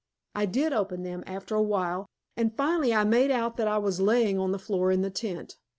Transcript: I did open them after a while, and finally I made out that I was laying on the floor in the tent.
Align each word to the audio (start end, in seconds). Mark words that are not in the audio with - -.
I 0.33 0.47
did 0.47 0.73
open 0.73 1.03
them 1.03 1.23
after 1.27 1.53
a 1.53 1.61
while, 1.61 2.07
and 2.35 2.57
finally 2.57 2.91
I 2.91 3.03
made 3.03 3.29
out 3.29 3.55
that 3.57 3.67
I 3.67 3.77
was 3.77 4.01
laying 4.01 4.39
on 4.39 4.51
the 4.51 4.57
floor 4.57 4.89
in 4.91 5.03
the 5.03 5.11
tent. 5.11 5.57